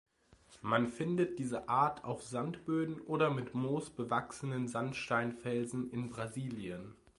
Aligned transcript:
Man 0.63 0.87
findet 0.87 1.37
diese 1.37 1.69
Art 1.69 2.05
auf 2.05 2.23
Sandböden 2.23 2.99
oder 3.01 3.29
mit 3.29 3.53
Moos 3.53 3.91
bewachsenen 3.91 4.67
Sandstein-Felsen 4.67 5.91
in 5.91 6.09
Brasilien. 6.09 6.95